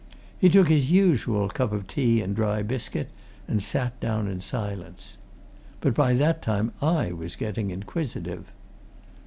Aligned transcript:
He 0.39 0.49
took 0.49 0.67
his 0.67 0.89
usual 0.91 1.47
cup 1.47 1.71
of 1.71 1.85
tea 1.85 2.23
and 2.23 2.35
dry 2.35 2.63
biscuit 2.63 3.09
and 3.47 3.61
sat 3.61 3.99
down 3.99 4.27
in 4.27 4.41
silence. 4.41 5.19
But 5.79 5.93
by 5.93 6.15
that 6.15 6.41
time 6.41 6.71
I 6.81 7.11
was 7.13 7.35
getting 7.35 7.69
inquisitive. 7.69 8.51